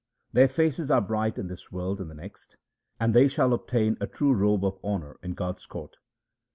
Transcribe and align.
Their 0.33 0.47
faces 0.47 0.89
are 0.89 0.99
bright 0.99 1.37
in 1.37 1.45
this 1.47 1.71
world 1.71 2.01
and 2.01 2.09
the 2.09 2.15
next, 2.15 2.57
and 2.99 3.13
they 3.13 3.27
shall 3.27 3.53
obtain 3.53 3.97
a 4.01 4.07
true 4.07 4.33
robe 4.33 4.65
of 4.65 4.79
honour 4.83 5.19
in 5.21 5.35
God's 5.35 5.67
court. 5.67 5.97